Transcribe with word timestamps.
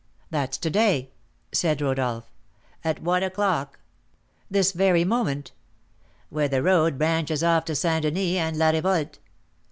"That's 0.31 0.57
to 0.57 0.71
day!" 0.71 1.11
said 1.51 1.79
Rodolph. 1.79 2.25
"At 2.83 3.03
one 3.03 3.21
o'clock." 3.21 3.77
"This 4.49 4.71
very 4.71 5.03
moment!" 5.05 5.51
"Where 6.31 6.47
the 6.47 6.63
road 6.63 6.97
branches 6.97 7.43
off 7.43 7.65
to 7.65 7.75
St. 7.75 8.01
Denis 8.01 8.37
and 8.39 8.57
La 8.57 8.71
Revolte." 8.71 9.19